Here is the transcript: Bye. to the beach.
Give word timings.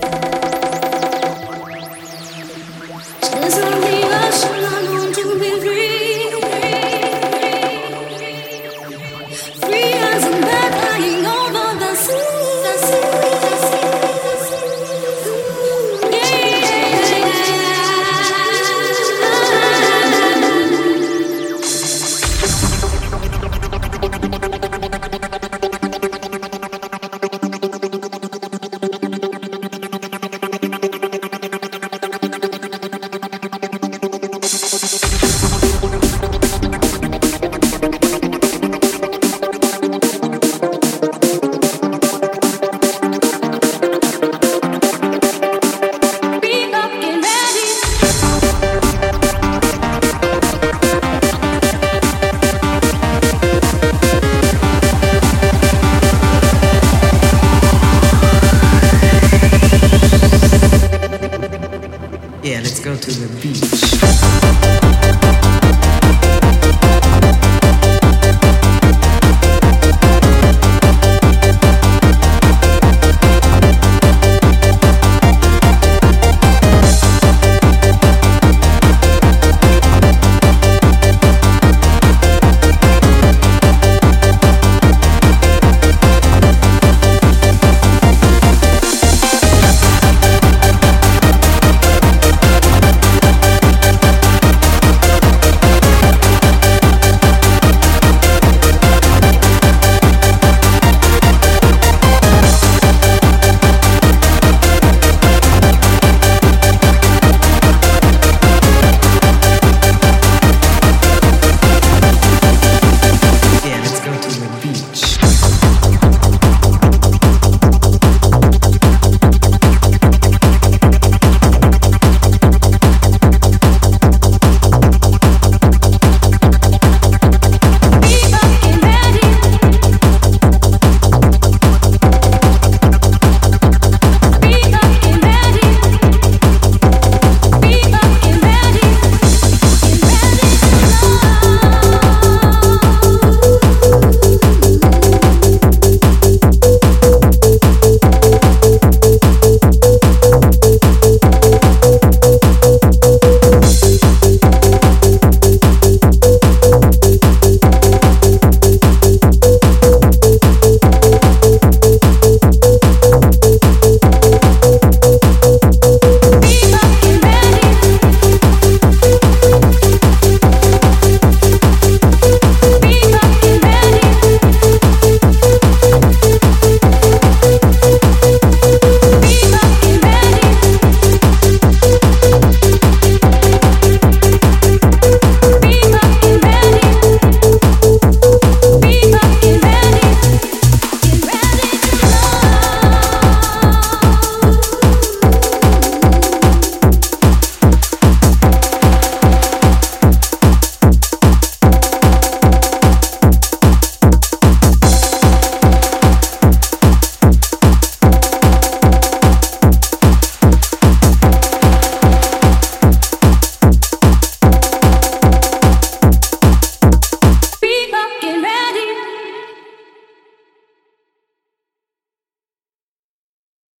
Bye. 0.00 0.21
to 62.96 63.10
the 63.10 63.28
beach. 63.40 65.41